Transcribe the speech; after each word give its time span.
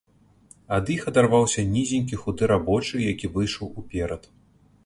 Ад 0.77 0.89
іх 0.95 1.03
адарваўся 1.11 1.65
нізенькі 1.75 2.19
худы 2.23 2.49
рабочы, 2.55 2.95
які 3.11 3.33
выйшаў 3.37 3.67
уперад. 3.83 4.23